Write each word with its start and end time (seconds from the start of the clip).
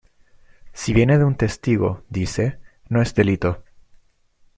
Si 0.73 0.93
viene 0.95 1.19
de 1.19 1.23
un 1.23 1.35
testigo, 1.35 2.01
dice, 2.09 2.57
no 2.89 3.03
es 3.03 3.13
delito. 3.13 3.61